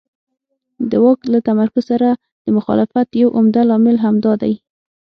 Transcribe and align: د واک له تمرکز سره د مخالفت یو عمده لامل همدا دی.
د 0.89 0.91
واک 1.03 1.19
له 1.33 1.39
تمرکز 1.47 1.83
سره 1.91 2.09
د 2.45 2.45
مخالفت 2.57 3.07
یو 3.21 3.29
عمده 3.37 3.61
لامل 3.69 3.97
همدا 4.05 4.33
دی. 4.41 4.53